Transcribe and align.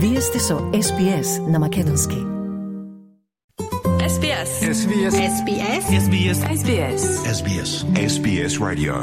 Вие 0.00 0.20
сте 0.20 0.38
со 0.38 0.54
SPS 0.54 1.50
на 1.50 1.58
Македонски. 1.58 2.16
SBS. 4.14 4.50
SBS. 4.78 5.14
SBS. 5.34 5.82
SBS. 6.04 6.38
SBS. 6.58 7.02
SBS. 7.38 7.70
SBS 8.10 8.52
Radio. 8.60 8.94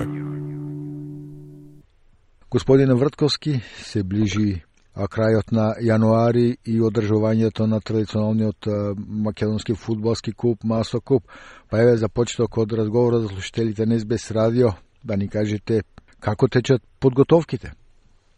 Господине 2.51 2.93
Вртковски, 2.93 3.61
се 3.83 4.03
ближи 4.03 4.63
а 4.93 5.07
крајот 5.07 5.51
на 5.51 5.75
јануари 5.83 6.57
и 6.65 6.79
одржувањето 6.81 7.67
на 7.67 7.81
традиционалниот 7.81 8.67
македонски 8.97 9.75
фудбалски 9.75 10.31
куп 10.31 10.63
Масо 10.63 11.01
Куп. 11.01 11.23
Па 11.69 11.81
еве 11.81 11.97
за 11.97 12.09
почеток 12.09 12.57
од 12.57 12.71
разговорот 12.73 13.21
за 13.21 13.27
слушателите 13.27 13.85
на 13.85 13.99
СБС 13.99 14.31
радио 14.31 14.69
да 15.03 15.17
ни 15.17 15.27
кажете 15.27 15.81
како 16.19 16.47
течат 16.47 16.81
подготовките. 16.99 17.73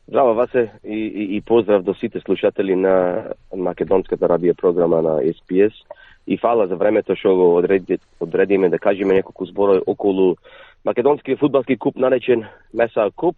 Здраво 0.08 0.34
Васе 0.34 0.72
и, 0.86 0.96
и, 0.96 1.36
и 1.36 1.42
поздрав 1.42 1.84
до 1.84 1.94
сите 1.94 2.20
слушатели 2.20 2.76
на 2.76 3.24
македонската 3.56 4.30
радио 4.30 4.56
програма 4.56 5.02
на 5.02 5.20
SPS 5.22 5.74
и 6.28 6.38
фала 6.38 6.68
за 6.68 6.76
времето 6.76 7.16
што 7.16 7.36
го 7.36 7.56
одреди, 7.58 8.00
одредиме 8.20 8.70
да 8.70 8.80
кажеме 8.80 9.14
неколку 9.14 9.46
зборови 9.46 9.82
околу 9.88 10.36
македонскиот 10.86 11.40
фудбалски 11.40 11.78
куп 11.78 11.96
наречен 11.96 12.46
Меса 12.74 13.12
Куп, 13.16 13.36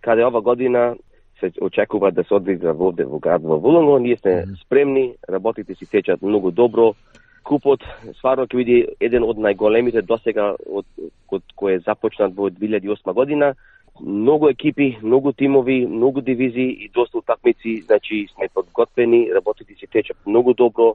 каде 0.00 0.24
ова 0.24 0.40
година 0.40 0.94
се 1.40 1.50
очекува 1.60 2.12
да 2.12 2.24
се 2.24 2.34
одигра 2.34 2.72
вовде 2.72 3.04
во 3.04 3.18
град 3.18 3.42
во 3.42 3.58
Вулонго. 3.58 3.98
Ние 3.98 4.16
сме 4.16 4.44
спремни, 4.64 5.14
работите 5.28 5.74
си 5.74 5.86
течат 5.90 6.22
многу 6.22 6.50
добро. 6.50 6.94
Купот 7.42 7.82
стварно 8.14 8.46
ќе 8.46 8.56
биде 8.56 8.94
еден 9.00 9.26
од 9.26 9.42
најголемите 9.42 10.06
досега 10.06 10.54
од, 10.54 10.86
од 11.26 11.42
кој 11.58 11.76
е 11.76 11.82
започнат 11.82 12.30
во 12.38 12.46
2008 12.46 13.12
година. 13.12 13.54
Многу 14.00 14.48
екипи, 14.48 14.98
многу 15.02 15.32
тимови, 15.32 15.86
многу 15.86 16.20
дивизии 16.20 16.84
и 16.84 16.90
доста 16.94 17.18
утакмици, 17.18 17.82
значи 17.82 18.26
сме 18.34 18.48
подготвени, 18.54 19.30
работите 19.34 19.74
се 19.80 19.86
течат 19.86 20.16
многу 20.26 20.54
добро. 20.54 20.94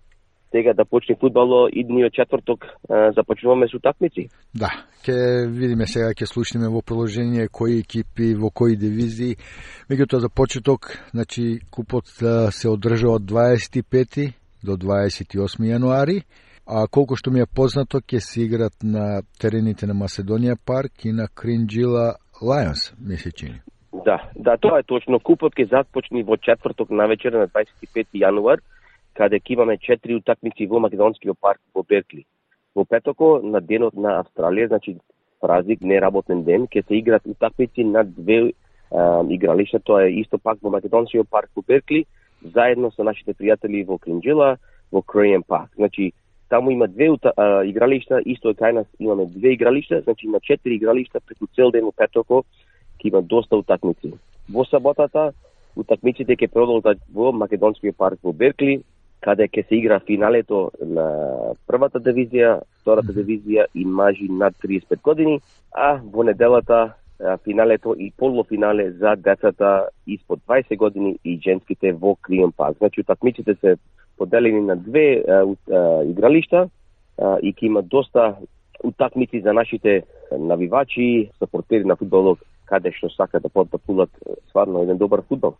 Сега 0.51 0.73
да 0.73 0.85
почне 0.85 1.15
фудбало 1.19 1.67
идниот 1.71 2.13
четврток 2.13 2.65
започнуваме 3.15 3.67
со 3.67 3.77
утакмици. 3.77 4.29
Да, 4.55 4.71
ќе 5.03 5.47
видиме 5.51 5.87
сега, 5.87 6.13
ќе 6.15 6.25
слушнеме 6.25 6.69
во 6.71 6.81
продолжение 6.81 7.49
кои 7.51 7.79
екипи, 7.83 8.33
во 8.35 8.49
кои 8.49 8.77
дивизии. 8.79 9.35
Меѓутоа 9.91 10.23
за 10.23 10.29
почеток, 10.29 10.87
значи 11.11 11.59
купот 11.69 12.07
се 12.07 12.69
одржа 12.69 13.11
од 13.11 13.27
25 13.27 14.31
до 14.63 14.77
28 14.79 15.67
јануари, 15.67 16.23
а 16.65 16.87
колку 16.87 17.15
што 17.15 17.31
ми 17.31 17.43
е 17.43 17.45
познато 17.45 17.99
ќе 17.99 18.19
се 18.19 18.41
играт 18.47 18.73
на 18.83 19.21
терените 19.39 19.87
на 19.87 19.93
Маседонија 19.95 20.55
парк 20.55 21.05
и 21.05 21.11
на 21.11 21.27
Кринџила 21.27 22.15
Lions, 22.41 22.93
ми 23.07 23.17
се 23.17 23.31
чини. 23.31 23.61
Да, 24.05 24.29
да, 24.35 24.57
тоа 24.57 24.79
е 24.79 24.83
точно. 24.83 25.19
Купот 25.19 25.55
ќе 25.55 25.69
започне 25.69 26.23
во 26.23 26.37
четврток 26.37 26.89
на 26.89 27.07
вечер 27.07 27.33
на 27.33 27.47
25 27.47 28.13
јануар, 28.13 28.61
каде 29.17 29.39
ќе 29.39 29.53
имаме 29.55 29.77
четири 29.77 30.19
утакмици 30.19 30.67
во 30.67 30.79
Македонскиот 30.79 31.39
парк 31.41 31.61
во 31.73 31.83
Беркли. 31.83 32.25
Во 32.75 32.85
петоко, 32.85 33.39
на 33.43 33.61
денот 33.61 33.95
на 33.95 34.21
Австралија, 34.21 34.67
значи 34.67 34.97
празник, 35.41 35.81
неработен 35.81 36.43
ден, 36.43 36.67
ќе 36.67 36.85
се 36.87 36.99
играт 36.99 37.25
утакмици 37.25 37.83
на 37.83 38.03
две 38.03 38.53
а, 38.91 39.23
игралишта, 39.29 39.79
тоа 39.79 40.05
е 40.05 40.21
исто 40.21 40.37
пак 40.37 40.61
во 40.61 40.69
Македонскиот 40.69 41.29
парк 41.29 41.49
во 41.55 41.63
Беркли, 41.67 42.05
заедно 42.41 42.91
со 42.91 43.03
нашите 43.03 43.33
пријатели 43.33 43.85
во 43.85 43.97
Кринџила, 43.97 44.57
во 44.91 45.01
Крејен 45.01 45.43
парк. 45.47 45.71
Значи, 45.75 46.13
таму 46.49 46.71
има 46.71 46.87
две 46.87 47.09
ута, 47.09 47.33
а, 47.37 47.63
игралишта, 47.65 48.21
исто 48.25 48.49
е 48.49 48.53
кај 48.53 48.71
нас 48.71 48.87
имаме 48.99 49.25
две 49.25 49.53
игралишта, 49.53 50.01
значи 50.01 50.27
на 50.27 50.39
четири 50.39 50.75
игралишта 50.75 51.19
преку 51.19 51.47
цел 51.55 51.71
ден 51.71 51.85
во 51.85 51.91
петоко 51.91 52.43
ќе 52.99 53.07
има 53.11 53.21
доста 53.21 53.57
утакмици. 53.57 54.13
Во 54.49 54.65
саботата 54.65 55.33
утакмиците 55.75 56.35
ќе 56.35 56.51
продолжат 56.51 56.99
во 57.13 57.31
Македонскиот 57.31 57.97
парк 57.97 58.19
во 58.23 58.33
Беркли, 58.33 58.81
каде 59.19 59.47
ќе 59.47 59.67
се 59.67 59.75
игра 59.75 59.99
финалето 59.99 60.71
на 60.81 61.53
првата 61.67 61.99
дивизија, 61.99 62.61
втората 62.81 63.13
дивизија 63.13 63.67
и 63.73 63.85
мажи 63.85 64.29
над 64.29 64.55
35 64.63 65.01
години, 65.01 65.41
а 65.71 65.99
во 66.03 66.23
неделата 66.23 66.93
финалето 67.43 67.95
и 67.99 68.11
полуфинале 68.17 68.91
за 68.91 69.15
децата 69.15 69.89
испод 70.07 70.39
20 70.47 70.77
години 70.77 71.19
и 71.25 71.39
женските 71.43 71.93
во 71.93 72.15
Криен 72.15 72.51
парк. 72.51 72.77
Значи 72.77 73.01
утакмиците 73.01 73.55
се 73.55 73.77
поделени 74.17 74.61
на 74.61 74.75
две 74.75 75.23
а, 75.27 75.43
а, 75.71 76.03
игралишта 76.03 76.69
а, 77.17 77.37
и 77.41 77.53
ќе 77.53 77.65
има 77.65 77.81
доста 77.81 78.35
утакмици 78.83 79.41
за 79.41 79.53
нашите 79.53 80.03
навивачи, 80.31 81.31
сапортери 81.39 81.83
на 81.83 81.95
фудбалот, 81.95 82.39
каде 82.65 82.91
што 82.91 83.09
сака 83.09 83.39
да 83.39 83.49
потпатуваат 83.49 84.11
сварно 84.51 84.83
еден 84.83 84.97
добар 84.97 85.23
фудбал. 85.27 85.57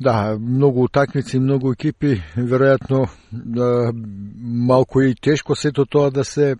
Да, 0.00 0.36
многу 0.40 0.84
утакмици, 0.84 1.38
многу 1.38 1.72
екипи, 1.72 2.20
веројатно 2.36 3.08
да, 3.32 3.90
малку 3.92 5.00
и 5.00 5.14
тешко 5.14 5.56
сето 5.56 5.86
тоа 5.86 6.10
да 6.10 6.24
се 6.24 6.56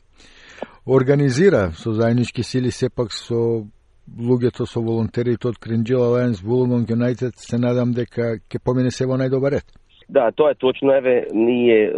организира 0.86 1.72
со 1.72 1.92
заеднички 1.92 2.42
сили, 2.42 2.70
сепак 2.70 3.12
со 3.12 3.66
луѓето, 4.06 4.66
со 4.66 4.80
волонтерите 4.80 5.48
од 5.48 5.58
Кринџила 5.58 6.12
Lions, 6.14 6.42
Wollongong 6.42 6.86
United, 6.90 7.34
се 7.36 7.58
надам 7.58 7.92
дека 7.92 8.36
ќе 8.38 8.62
помине 8.62 8.90
се 8.90 9.06
во 9.06 9.18
најдобар 9.18 9.58
ред. 9.58 9.66
Да, 10.08 10.30
тоа 10.32 10.50
е 10.50 10.54
точно, 10.54 10.92
еве, 10.94 11.26
ние 11.34 11.92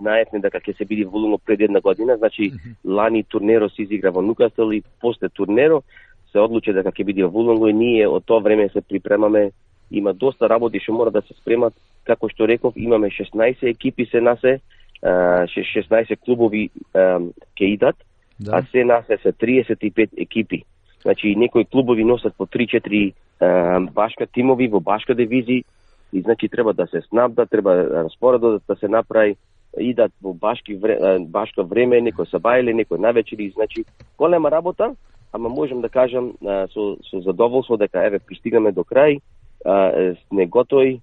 знаевме 0.00 0.40
дека 0.40 0.60
ќе 0.60 0.76
се 0.78 0.84
биде 0.84 1.04
волуно 1.04 1.38
пред 1.38 1.60
една 1.60 1.80
година, 1.80 2.16
значи 2.16 2.52
лани 2.84 3.24
турнеро 3.24 3.68
се 3.68 3.82
изигра 3.82 4.10
во 4.10 4.22
Нукастел 4.22 4.72
и 4.72 4.82
после 5.00 5.28
турнеро 5.28 5.82
се 6.32 6.38
одлучи 6.40 6.72
дека 6.72 6.92
ќе 6.92 7.04
биде 7.04 7.24
во 7.24 7.30
Вулонго 7.30 7.68
и 7.68 7.72
ние 7.74 8.08
од 8.08 8.24
тоа 8.26 8.40
време 8.40 8.68
се 8.68 8.80
припремаме. 8.80 9.50
Има 9.90 10.12
доста 10.14 10.48
работи 10.48 10.78
што 10.80 10.92
мора 10.92 11.10
да 11.10 11.22
се 11.22 11.34
спремат. 11.34 11.74
Како 12.04 12.28
што 12.28 12.46
реков, 12.48 12.76
имаме 12.76 13.10
16 13.10 13.62
екипи 13.66 14.06
се 14.06 14.20
насе, 14.20 14.60
а, 15.02 15.46
ше- 15.48 15.64
16 15.64 16.16
клубови 16.24 16.70
ќе 16.94 17.64
идат, 17.64 17.96
Да. 18.40 18.52
а 18.56 18.62
се 18.70 18.84
насе 18.84 19.18
се 19.22 19.32
35 19.32 20.10
екипи. 20.16 20.62
Значи, 21.02 21.34
некои 21.36 21.64
клубови 21.64 22.04
носат 22.04 22.34
по 22.36 22.46
3-4 22.46 23.12
а, 23.40 23.80
башка 23.80 24.26
тимови 24.26 24.68
во 24.68 24.80
башка 24.80 25.14
дивизии 25.14 25.64
и 26.12 26.22
значи 26.22 26.48
треба 26.48 26.74
да 26.74 26.86
се 26.86 27.00
снабда, 27.08 27.46
треба 27.46 27.84
распоредот 28.04 28.62
да 28.68 28.76
се 28.76 28.88
направи, 28.88 29.36
идат 29.78 30.12
во 30.22 30.32
башки 30.34 30.74
вре, 30.74 30.98
башка 31.20 31.62
време, 31.62 32.00
некој 32.00 32.30
са 32.30 32.40
бајле, 32.40 32.72
некој 32.72 32.98
навечери, 32.98 33.50
значи 33.54 33.84
голема 34.18 34.50
работа, 34.50 34.94
ама 35.32 35.48
можам 35.48 35.80
да 35.80 35.88
кажам 35.88 36.32
со, 36.42 36.96
со 37.10 37.20
задоволство 37.20 37.76
дека 37.76 38.06
еве 38.06 38.18
пристигаме 38.18 38.72
до 38.72 38.84
крај, 38.84 39.20
а, 39.64 39.90
е, 39.92 40.14
сме 40.28 40.46
готови, 40.46 41.00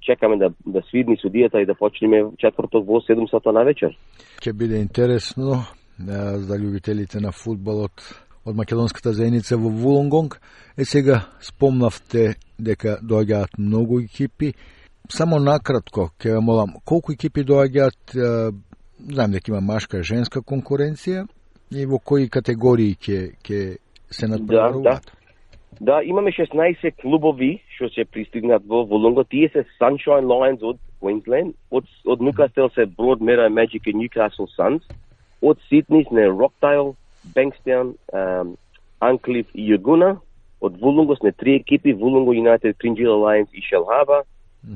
чекаме 0.00 0.36
да, 0.36 0.50
да 0.66 0.82
свидни 0.90 1.16
судијата 1.16 1.62
и 1.62 1.66
да 1.66 1.74
почнеме 1.74 2.30
четврток 2.38 2.86
во 2.86 3.00
7 3.00 3.30
сата 3.30 3.52
на 3.52 3.64
вечер. 3.64 3.96
Ќе 4.40 4.52
биде 4.52 4.78
интересно 4.78 5.64
а, 5.66 6.38
за 6.38 6.54
љубителите 6.54 7.20
на 7.20 7.32
фудбалот 7.32 8.00
од 8.46 8.54
македонската 8.54 9.12
заедница 9.12 9.58
во 9.58 9.68
Вулонгонг. 9.68 10.40
Е 10.78 10.84
сега 10.84 11.26
спомнавте 11.42 12.36
дека 12.58 12.98
доаѓаат 13.02 13.58
многу 13.58 14.00
екипи. 14.00 14.52
Само 15.08 15.38
накратко 15.38 16.10
ќе 16.18 16.34
ве 16.34 16.40
молам, 16.40 16.74
колку 16.84 17.12
екипи 17.12 17.44
доаѓаат, 17.46 18.16
знам 18.98 19.36
дека 19.36 19.52
има 19.52 19.60
машка, 19.60 20.02
женска 20.02 20.42
конкуренција 20.42 21.26
и 21.70 21.86
во 21.86 21.98
кои 21.98 22.28
категории 22.28 22.96
ќе 22.96 23.36
ќе 23.44 23.60
се 24.10 24.28
надпреваруваат? 24.28 25.12
Да, 25.80 26.00
имаме 26.02 26.32
16 26.32 27.02
клубови 27.02 27.60
што 27.76 27.90
се 27.92 28.04
пристигнат 28.08 28.64
во 28.64 28.84
Волонго. 28.88 29.24
Тие 29.24 29.48
се 29.52 29.66
Sunshine 29.76 30.24
Lions 30.24 30.62
од 30.64 30.78
Queensland, 31.00 31.52
од, 31.70 31.84
од 32.06 32.22
Нукастел 32.24 32.70
се 32.72 32.86
Broadmeadow 32.86 33.52
Magic 33.52 33.84
и 33.86 33.92
Newcastle 33.92 34.48
Suns, 34.56 34.86
од 35.42 35.60
Сидни 35.68 36.04
сме 36.08 36.28
Rockdale, 36.32 36.94
Bankstown, 37.36 37.92
um, 38.12 38.56
Anклиф 39.00 39.50
и 39.52 39.68
Јагуна, 39.68 40.16
од 40.60 40.80
Вулонго 40.80 41.16
сме 41.16 41.32
три 41.32 41.56
екипи, 41.56 41.92
Вулонго 41.92 42.32
United, 42.32 42.76
Кринџила 42.76 43.16
Lions 43.16 43.48
и 43.52 43.60
Shell 43.60 43.86
Harbour, 43.86 44.24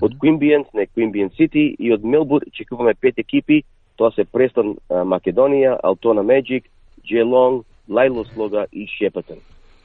од 0.01 0.15
Queanbeyan 0.23 0.65
сме 0.71 0.87
Queanbeyan 0.87 1.31
City 1.35 1.75
и 1.79 1.93
од 1.93 2.05
Мелбур 2.05 2.45
чекуваме 2.53 2.95
пет 2.95 3.19
екипи, 3.19 3.63
тоа 3.97 4.13
се 4.15 4.25
Престон 4.25 4.77
Македонија, 4.89 5.79
Алтона 5.83 6.23
Magic, 6.23 6.69
Geelong, 7.05 7.65
Лајло 7.89 8.25
Слога 8.33 8.67
и 8.73 8.87
Шепатон. 8.87 9.39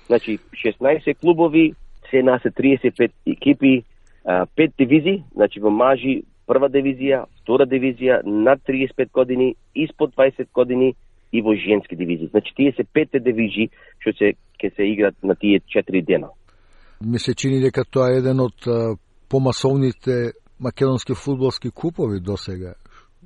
Значи 0.07 0.37
16 0.53 1.17
клубови, 1.19 1.73
се 2.09 2.23
нас 2.23 2.45
е 2.45 2.51
35 2.51 3.11
екипи, 3.25 3.83
пет 4.55 4.73
дивизии, 4.77 5.23
значи 5.33 5.59
во 5.59 5.69
мажи 5.69 6.23
прва 6.45 6.69
дивизија, 6.69 7.25
втора 7.41 7.65
дивизија, 7.65 8.21
над 8.23 8.61
35 8.67 9.11
години, 9.11 9.55
испод 9.73 10.13
20 10.15 10.47
години 10.53 10.93
и 11.31 11.41
во 11.41 11.55
женски 11.55 11.95
дивизии. 11.95 12.27
Значи 12.27 12.53
тие 12.55 12.71
се 12.71 12.83
петте 12.83 13.19
дивизии 13.19 13.69
што 13.99 14.13
се 14.13 14.33
ќе 14.65 14.75
се 14.75 14.83
играт 14.83 15.15
на 15.23 15.35
тие 15.35 15.59
4 15.59 16.05
дена. 16.05 16.29
Ми 17.05 17.19
се 17.19 17.35
чини 17.35 17.61
дека 17.61 17.85
тоа 17.85 18.11
е 18.13 18.17
еден 18.17 18.39
од 18.39 18.67
помасовните 19.29 20.33
македонски 20.59 21.13
фудбалски 21.13 21.71
купови 21.71 22.19
до 22.19 22.37
сега 22.37 22.73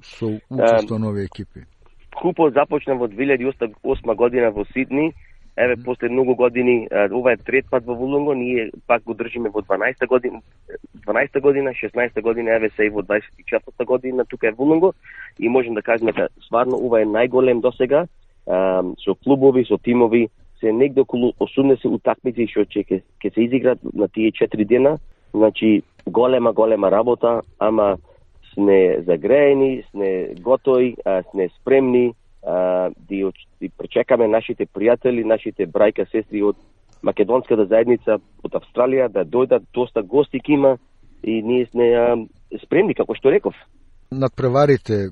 со 0.04 0.40
учество 0.50 1.00
на 1.00 1.10
овие 1.10 1.26
екипи. 1.26 1.66
Купот 2.22 2.54
започна 2.54 2.96
во 2.96 3.08
2008 3.08 4.16
година 4.16 4.52
во 4.52 4.66
Сидни, 4.74 5.14
Еве 5.60 5.76
после 5.86 6.10
многу 6.10 6.36
години, 6.36 6.88
ова 7.12 7.34
е 7.34 7.38
трет 7.38 7.66
пат 7.70 7.86
во 7.86 7.96
Вулонго, 7.96 8.34
ние 8.34 8.72
пак 8.88 9.04
го 9.04 9.14
држиме 9.14 9.50
во 9.50 9.62
12 9.62 10.08
година, 10.08 10.40
12 11.08 11.42
година, 11.42 11.72
16 11.72 12.22
година, 12.22 12.56
еве 12.56 12.70
се 12.70 12.84
и 12.84 12.90
во 12.90 13.02
24 13.02 13.86
година 13.86 14.26
тука 14.26 14.48
е 14.48 14.52
Вулонго 14.52 14.94
и 15.40 15.50
можем 15.50 15.74
да 15.74 15.82
кажеме 15.82 16.12
дека 16.12 16.30
сварно 16.48 16.80
ова 16.80 17.02
е 17.02 17.06
најголем 17.06 17.60
досега 17.60 18.08
со 19.04 19.16
клубови, 19.24 19.66
со 19.66 19.78
тимови, 19.78 20.30
се 20.60 20.72
негде 20.74 21.02
околу 21.02 21.32
80 21.40 21.86
утакмици 21.86 22.48
што 22.48 22.66
ќе 22.66 23.02
ќе 23.24 23.34
се 23.34 23.42
изиграат 23.42 23.80
на 23.94 24.08
тие 24.08 24.32
4 24.32 24.66
дена. 24.66 24.98
Значи 25.34 25.84
голема 26.06 26.54
голема 26.54 26.92
работа, 26.92 27.42
ама 27.60 27.98
сме 28.54 29.02
загреени, 29.08 29.84
сме 29.92 30.34
готови, 30.42 30.96
сме 31.32 31.50
спремни 31.62 32.14
а, 32.44 32.90
да, 33.10 33.32
да 33.62 33.70
пречекаме 33.78 34.28
нашите 34.28 34.66
пријатели, 34.66 35.24
нашите 35.24 35.68
брајка, 35.68 36.08
сестри 36.12 36.44
од 36.44 36.56
македонската 37.02 37.66
заедница 37.66 38.20
од 38.44 38.56
Австралија 38.56 39.10
да 39.12 39.26
дојдат, 39.26 39.64
доста 39.74 40.02
гости 40.02 40.42
има 40.48 40.78
и 41.24 41.42
ние 41.44 41.66
сме 41.72 41.94
а, 41.96 42.16
спремни, 42.64 42.96
како 42.96 43.16
што 43.16 43.32
реков. 43.32 43.56
Надпреварите 44.12 45.10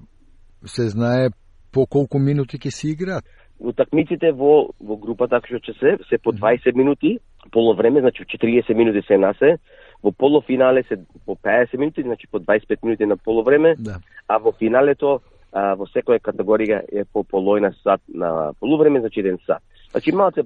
се 0.65 0.89
знае 0.89 1.29
по 1.71 1.85
колку 1.85 2.19
минути 2.19 2.57
ќе 2.57 2.71
се 2.71 2.89
играат? 2.89 3.25
Утакмиците 3.59 4.31
во, 4.31 4.69
во 4.79 4.97
групата 5.01 5.39
што 5.45 5.57
ќе 5.57 5.73
се, 5.79 5.97
се 6.09 6.17
по 6.17 6.31
20 6.31 6.75
минути, 6.75 7.17
половреме, 7.51 8.01
значи 8.01 8.23
40 8.23 8.73
минути 8.75 9.01
се 9.07 9.17
насе, 9.17 9.57
во 10.03 10.11
полуфинале 10.11 10.83
се 10.83 10.99
по 11.25 11.35
50 11.35 11.77
минути, 11.77 12.03
значи 12.03 12.27
по 12.27 12.39
25 12.39 12.83
минути 12.83 13.05
на 13.05 13.17
половреме, 13.17 13.75
да. 13.79 13.99
а 14.27 14.37
во 14.37 14.51
финалето 14.51 15.21
а, 15.51 15.73
во 15.75 15.87
секоја 15.89 16.21
категорија 16.21 16.83
е 16.91 17.05
по 17.05 17.23
полојна 17.23 17.73
сат 17.83 18.01
на 18.13 18.53
полувреме, 18.59 18.99
значи 18.99 19.19
еден 19.19 19.39
сат. 19.45 19.63
Значи 19.91 20.11
малце 20.11 20.43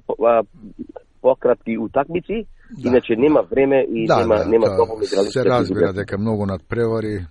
пократки 1.21 1.77
утакмици, 1.77 2.45
да, 2.77 2.89
иначе 2.89 3.15
нема 3.15 3.41
време 3.51 3.85
и 3.93 4.07
да, 4.07 4.19
нема 4.19 4.35
да, 4.35 4.45
нема 4.45 4.65
да, 4.65 4.75
доволно 4.75 5.03
игралишта. 5.03 5.31
Се 5.31 5.45
разбира 5.45 5.93
дека 5.93 6.17
многу 6.17 6.45
надпревари, 6.45 7.25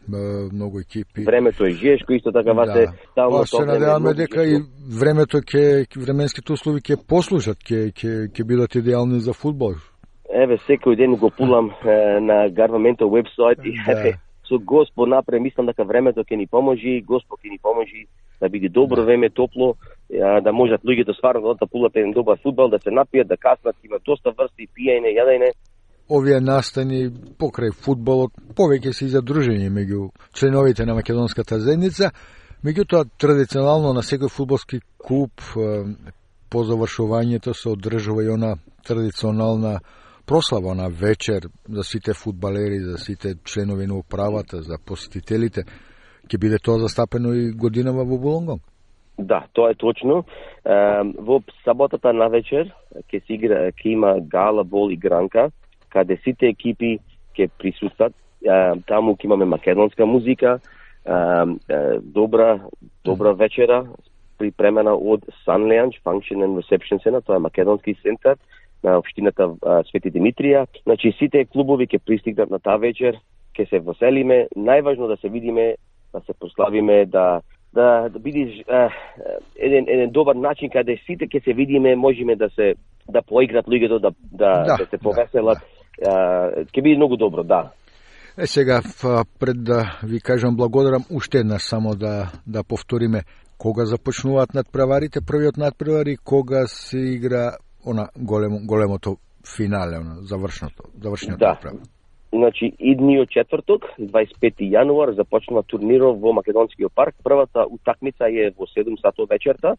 многу 0.53 0.81
екипи. 0.81 1.25
Времето 1.25 1.65
е 1.65 1.71
жешко, 1.71 2.13
исто 2.13 2.33
така 2.33 2.55
да. 2.55 2.93
Па, 3.15 3.47
се 3.47 3.65
надеваме 3.65 4.15
дека 4.15 4.45
и 4.45 4.63
времето 5.01 5.39
ќе 5.39 5.87
временските 5.97 6.53
услови 6.53 6.81
ќе 6.81 6.97
послужат, 7.09 7.59
ќе 7.59 7.93
ќе 7.93 8.33
ќе 8.33 8.45
бидат 8.45 8.75
идеални 8.75 9.21
за 9.21 9.33
фудбал. 9.33 9.75
Еве 10.31 10.59
секој 10.69 10.97
ден 10.97 11.17
го 11.17 11.31
пулам 11.31 11.71
е, 11.85 12.21
на 12.21 12.49
Гарваментов 12.51 13.13
вебсайт 13.13 13.59
и 13.65 13.75
да. 13.87 13.93
еве 13.99 14.19
со 14.51 14.59
Господ 14.59 15.09
напре, 15.09 15.41
мислам 15.41 15.67
дека 15.67 15.85
времето 15.85 16.25
ќе 16.25 16.37
ни 16.37 16.47
поможи, 16.47 17.01
Господ 17.07 17.39
ќе 17.41 17.51
ни 17.51 17.59
поможи 17.63 18.07
да 18.41 18.49
биде 18.49 18.69
добро 18.69 18.97
да. 18.97 19.07
време, 19.07 19.31
топло, 19.31 19.77
да 20.19 20.53
можат 20.53 20.83
луѓето 20.83 21.07
да 21.07 21.15
стварно 21.15 21.55
да 21.55 21.67
пулат 21.67 21.97
еден 21.97 22.13
добар 22.13 22.39
фудбал, 22.43 22.69
да 22.69 22.79
се 22.79 22.91
напијат, 22.91 23.29
да 23.29 23.37
каснат, 23.37 23.77
има 23.85 23.99
доста 24.05 24.31
врсти, 24.31 24.67
пиење, 24.75 25.15
јадење. 25.15 25.53
Овие 26.11 26.41
настани 26.41 27.07
покрај 27.39 27.71
фудбалот 27.73 28.33
повеќе 28.59 28.93
се 28.93 29.09
задружени 29.09 29.71
меѓу 29.71 30.11
членовите 30.35 30.87
на 30.87 30.95
македонската 30.95 31.61
заедница, 31.61 32.11
меѓутоа 32.65 33.07
традиционално 33.19 33.93
на 33.95 34.03
секој 34.03 34.29
фудбалски 34.29 34.81
клуб 34.99 35.31
по 36.51 36.65
завршувањето 36.67 37.55
се 37.55 37.69
одржува 37.71 38.25
и 38.25 38.31
она 38.31 38.57
традиционална 38.87 39.79
прослава 40.27 40.75
на 40.75 40.89
вечер 40.89 41.49
за 41.69 41.85
сите 41.85 42.15
фудбалери, 42.15 42.81
за 42.81 42.99
сите 42.99 43.35
членови 43.45 43.87
на 43.87 43.95
управата, 43.95 44.63
за 44.63 44.79
посетителите. 44.79 45.65
Ќе 46.27 46.39
биде 46.39 46.59
тоа 46.59 46.79
застапено 46.79 47.33
и 47.35 47.51
годинава 47.51 48.05
во 48.05 48.19
Булонгон? 48.19 48.61
Да, 49.21 49.45
тоа 49.53 49.71
е 49.71 49.75
точно. 49.75 50.25
Во 50.65 51.41
саботата 51.65 52.13
на 52.13 52.29
вечер 52.33 52.71
ќе 53.13 53.21
се 53.21 53.35
игра, 53.37 53.59
ќе 53.77 53.93
има 53.93 54.17
гала 54.21 54.65
бол 54.65 54.89
гранка, 54.97 55.51
каде 55.93 56.17
сите 56.25 56.49
екипи 56.49 56.99
ќе 57.37 57.51
присустват. 57.59 58.15
Таму 58.89 59.17
ќе 59.17 59.29
имаме 59.29 59.45
македонска 59.45 60.07
музика, 60.07 60.59
добра 62.01 62.61
добра 63.05 63.33
вечера 63.33 63.85
припремена 64.39 64.95
од 64.97 65.27
Sun 65.45 65.69
Lounge 65.69 66.01
Function 66.05 66.41
and 66.41 66.57
Reception 66.57 67.03
Center, 67.05 67.21
тоа 67.21 67.37
е 67.37 67.45
македонски 67.45 67.95
центар 68.01 68.37
на 68.83 68.97
општината 68.97 69.53
Свети 69.91 70.09
Димитрија. 70.11 70.65
Значи 70.85 71.13
сите 71.19 71.45
клубови 71.45 71.87
ќе 71.87 72.01
пристигнат 72.01 72.51
на 72.51 72.59
таа 72.59 72.81
вечер, 72.81 73.21
ќе 73.53 73.69
се 73.69 73.85
воселиме, 73.85 74.47
најважно 74.57 75.13
да 75.13 75.21
се 75.21 75.29
видиме, 75.29 75.75
да 76.13 76.21
се 76.25 76.33
прославиме, 76.33 77.05
да 77.05 77.43
да, 77.75 78.09
да 78.09 78.19
биде 78.19 78.65
еден 79.57 79.85
еден 79.89 80.11
добар 80.11 80.35
начин 80.35 80.71
каде 80.71 80.97
сите 81.07 81.27
ќе 81.27 81.45
се 81.45 81.53
видиме, 81.53 81.97
можеме 81.97 82.37
да 82.37 82.51
се 82.51 82.75
да 83.09 83.23
поиграт 83.23 83.67
луѓето 83.67 84.01
да 84.01 84.11
да, 84.33 84.65
да, 84.65 84.77
да 84.77 84.87
се 84.91 84.99
повеселат. 84.99 85.59
Да. 85.59 86.65
Ќе 86.73 86.83
биде 86.83 86.97
многу 86.97 87.17
добро, 87.17 87.45
да. 87.45 87.71
Е 88.39 88.47
сега 88.47 88.81
пред 89.41 89.65
да 89.65 89.99
ви 90.05 90.21
кажам 90.21 90.57
благодарам 90.57 91.05
уште 91.15 91.39
една 91.39 91.59
само 91.59 91.95
да 91.95 92.33
да 92.47 92.65
повториме 92.65 93.23
кога 93.59 93.85
започнуваат 93.85 94.55
надпреварите, 94.55 95.21
првиот 95.21 95.57
надпревар 95.57 96.07
и 96.07 96.17
кога 96.17 96.67
се 96.67 96.99
игра 96.99 97.53
она 97.87 98.09
големо, 98.17 98.59
големото 98.67 99.17
финале, 99.57 99.99
она 99.99 100.17
завршното, 100.21 100.83
завршниот 101.03 101.39
да. 101.39 101.49
Направ. 101.49 101.73
Значи, 102.33 102.73
идниот 102.79 103.29
четврток, 103.29 103.89
25 103.99 104.63
јануар, 104.63 105.17
започнува 105.19 105.65
турнирот 105.67 106.21
во 106.21 106.33
Македонскиот 106.33 106.93
парк. 106.95 107.15
Првата 107.25 107.65
утакмица 107.67 108.31
е 108.31 108.53
во 108.57 108.67
7 108.71 109.01
сато 109.01 109.27
вечерта. 109.27 109.75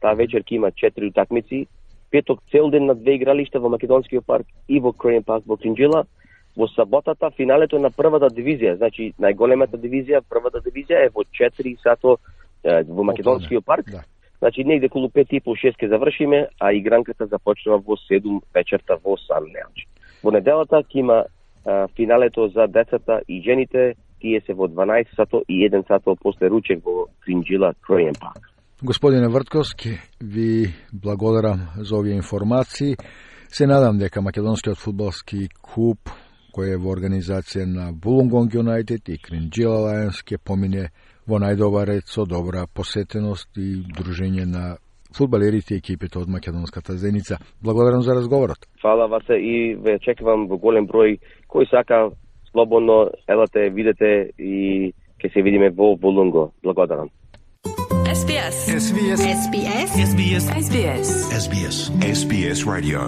Таа 0.00 0.14
вечер 0.14 0.42
ќе 0.44 0.56
има 0.56 0.70
4 0.70 1.08
утакмици. 1.08 1.66
Петок 2.10 2.42
цел 2.52 2.68
ден 2.70 2.86
на 2.86 2.94
две 2.94 3.16
игралишта 3.16 3.58
во 3.60 3.70
Македонскиот 3.70 4.26
парк 4.26 4.46
и 4.68 4.80
во 4.80 4.92
Кроен 4.92 5.22
парк 5.22 5.44
во 5.46 5.56
Кринджила. 5.56 6.04
Во 6.56 6.68
саботата 6.68 7.30
финалето 7.30 7.78
на 7.78 7.90
првата 7.90 8.28
дивизија, 8.28 8.76
значи 8.76 9.14
најголемата 9.18 9.80
дивизија, 9.80 10.20
првата 10.28 10.60
дивизија 10.60 11.06
е 11.06 11.10
во 11.14 11.24
4 11.24 11.76
сато 11.82 12.18
во 12.64 13.02
Македонскиот 13.02 13.64
парк. 13.64 13.90
Да. 13.90 14.04
Значи, 14.38 14.64
негде 14.64 14.86
околу 14.86 15.08
5 15.08 15.26
и 15.30 15.40
пол 15.40 15.56
6 15.56 15.76
ке 15.76 15.88
завршиме, 15.88 16.48
а 16.60 16.72
игранката 16.72 17.26
започнува 17.26 17.78
во 17.78 17.96
7 17.96 18.40
вечерта 18.54 18.98
во 19.02 19.16
Сан 19.16 19.44
Леонч. 19.44 19.86
Во 20.22 20.30
неделата 20.30 20.84
ќе 20.84 21.00
има 21.00 21.24
финалето 21.96 22.48
за 22.48 22.66
децата 22.68 23.20
и 23.28 23.42
жените, 23.42 23.94
тие 24.20 24.40
се 24.46 24.54
во 24.54 24.68
12 24.68 25.16
сато 25.16 25.42
и 25.48 25.70
1 25.70 25.86
сато 25.86 26.16
после 26.22 26.50
ручек 26.50 26.84
во 26.84 27.08
Кринджила 27.24 27.74
Кроен 27.86 28.14
Парк. 28.20 28.50
Господине 28.84 29.28
Вртковски, 29.28 29.98
ви 30.22 30.74
благодарам 30.92 31.68
за 31.76 31.96
овие 31.96 32.14
информации. 32.14 32.96
Се 33.48 33.66
надам 33.66 33.98
дека 33.98 34.22
Македонскиот 34.22 34.78
фудбалски 34.78 35.48
клуб 35.62 36.10
кој 36.54 36.74
е 36.74 36.78
во 36.78 36.92
организација 36.94 37.66
на 37.66 37.92
Булунгонг 37.92 38.54
Юнайтед 38.54 39.08
и 39.10 39.18
Кринджила 39.18 39.80
Лајонс 39.86 40.22
ќе 40.22 40.38
помине 40.38 40.88
во 41.26 41.40
најдобар 41.42 41.88
ред 41.90 42.06
со 42.06 42.26
добра 42.26 42.66
посетеност 42.66 43.48
и 43.56 43.82
дружење 43.96 44.44
на 44.46 44.76
фудбалерите 45.16 45.74
и 45.74 45.78
екипите 45.78 46.18
од 46.18 46.28
македонската 46.28 46.98
зеница. 46.98 47.38
Благодарам 47.62 48.02
за 48.02 48.14
разговорот. 48.14 48.58
Фала 48.82 49.08
Васе 49.08 49.34
и 49.34 49.74
ве 49.74 49.98
чекувам 49.98 50.48
во 50.48 50.58
голем 50.58 50.86
број 50.86 51.18
кој 51.48 51.70
сака 51.70 52.10
слободно 52.50 53.10
елате, 53.28 53.70
видете 53.70 54.30
и 54.38 54.92
ќе 55.22 55.32
се 55.32 55.42
видиме 55.42 55.70
во 55.70 55.96
Булунго. 55.96 56.52
Благодарам. 56.62 57.08
SBS. 58.14 58.56
SBS. 58.84 59.20
SBS. 59.42 59.90
SBS. 60.10 60.44
SBS. 60.66 61.08
SBS. 61.44 61.76
SBS 62.18 62.60
Radio. 62.66 63.00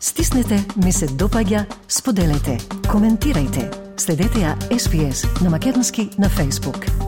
Стиснете, 0.00 0.56
ми 0.84 0.92
се 0.92 1.06
допаѓа, 1.06 1.64
споделете, 1.88 2.58
коментирајте. 2.92 3.70
Следете 3.96 4.44
ја 4.44 4.52
SPS 4.70 5.42
на 5.44 5.50
Македонски 5.50 6.10
на 6.18 6.28
Facebook. 6.28 7.05